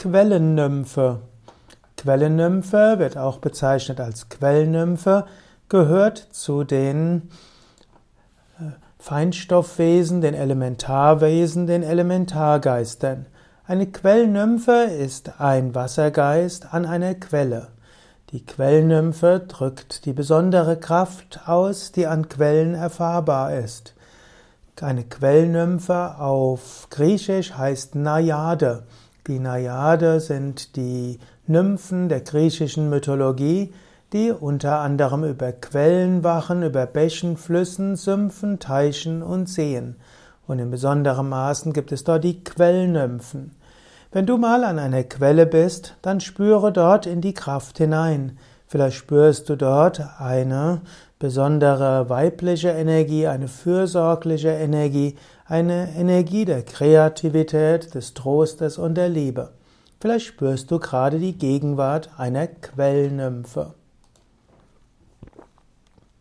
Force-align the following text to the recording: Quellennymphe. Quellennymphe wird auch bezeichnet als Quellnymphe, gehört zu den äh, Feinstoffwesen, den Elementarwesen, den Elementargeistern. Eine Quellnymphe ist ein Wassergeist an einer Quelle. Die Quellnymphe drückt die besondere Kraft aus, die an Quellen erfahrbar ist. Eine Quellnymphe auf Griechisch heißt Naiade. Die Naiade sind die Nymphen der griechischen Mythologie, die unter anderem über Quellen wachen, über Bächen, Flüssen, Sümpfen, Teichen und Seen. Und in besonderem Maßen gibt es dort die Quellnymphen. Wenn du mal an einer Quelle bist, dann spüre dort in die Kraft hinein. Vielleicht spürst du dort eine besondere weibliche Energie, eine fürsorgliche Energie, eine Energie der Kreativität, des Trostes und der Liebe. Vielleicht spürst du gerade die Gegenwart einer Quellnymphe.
Quellennymphe. 0.00 1.20
Quellennymphe 1.98 2.98
wird 2.98 3.18
auch 3.18 3.36
bezeichnet 3.36 4.00
als 4.00 4.30
Quellnymphe, 4.30 5.26
gehört 5.68 6.16
zu 6.16 6.64
den 6.64 7.28
äh, 8.58 8.70
Feinstoffwesen, 8.98 10.22
den 10.22 10.32
Elementarwesen, 10.32 11.66
den 11.66 11.82
Elementargeistern. 11.82 13.26
Eine 13.66 13.88
Quellnymphe 13.88 14.84
ist 14.84 15.38
ein 15.38 15.74
Wassergeist 15.74 16.72
an 16.72 16.86
einer 16.86 17.14
Quelle. 17.14 17.68
Die 18.30 18.46
Quellnymphe 18.46 19.40
drückt 19.46 20.06
die 20.06 20.14
besondere 20.14 20.78
Kraft 20.78 21.40
aus, 21.44 21.92
die 21.92 22.06
an 22.06 22.30
Quellen 22.30 22.74
erfahrbar 22.74 23.54
ist. 23.54 23.92
Eine 24.80 25.04
Quellnymphe 25.04 26.18
auf 26.18 26.86
Griechisch 26.88 27.52
heißt 27.52 27.96
Naiade. 27.96 28.84
Die 29.30 29.38
Naiade 29.38 30.18
sind 30.18 30.74
die 30.74 31.20
Nymphen 31.46 32.08
der 32.08 32.20
griechischen 32.22 32.90
Mythologie, 32.90 33.72
die 34.12 34.32
unter 34.32 34.80
anderem 34.80 35.22
über 35.22 35.52
Quellen 35.52 36.24
wachen, 36.24 36.64
über 36.64 36.84
Bächen, 36.86 37.36
Flüssen, 37.36 37.94
Sümpfen, 37.94 38.58
Teichen 38.58 39.22
und 39.22 39.48
Seen. 39.48 39.94
Und 40.48 40.58
in 40.58 40.72
besonderem 40.72 41.28
Maßen 41.28 41.72
gibt 41.72 41.92
es 41.92 42.02
dort 42.02 42.24
die 42.24 42.42
Quellnymphen. 42.42 43.54
Wenn 44.10 44.26
du 44.26 44.36
mal 44.36 44.64
an 44.64 44.80
einer 44.80 45.04
Quelle 45.04 45.46
bist, 45.46 45.94
dann 46.02 46.18
spüre 46.18 46.72
dort 46.72 47.06
in 47.06 47.20
die 47.20 47.32
Kraft 47.32 47.78
hinein. 47.78 48.36
Vielleicht 48.70 48.98
spürst 48.98 49.48
du 49.48 49.56
dort 49.56 50.00
eine 50.20 50.82
besondere 51.18 52.08
weibliche 52.08 52.68
Energie, 52.68 53.26
eine 53.26 53.48
fürsorgliche 53.48 54.50
Energie, 54.50 55.16
eine 55.44 55.92
Energie 55.96 56.44
der 56.44 56.62
Kreativität, 56.62 57.96
des 57.96 58.14
Trostes 58.14 58.78
und 58.78 58.94
der 58.94 59.08
Liebe. 59.08 59.50
Vielleicht 59.98 60.26
spürst 60.26 60.70
du 60.70 60.78
gerade 60.78 61.18
die 61.18 61.36
Gegenwart 61.36 62.10
einer 62.16 62.46
Quellnymphe. 62.46 63.74